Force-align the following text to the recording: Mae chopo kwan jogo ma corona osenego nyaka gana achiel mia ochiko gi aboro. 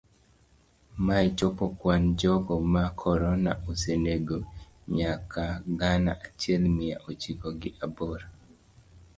Mae 1.05 1.27
chopo 1.37 1.65
kwan 1.79 2.03
jogo 2.19 2.55
ma 2.73 2.85
corona 3.01 3.51
osenego 3.69 4.37
nyaka 4.95 5.45
gana 5.79 6.11
achiel 6.25 6.63
mia 6.77 6.97
ochiko 7.09 7.47
gi 7.61 7.71
aboro. 7.85 8.27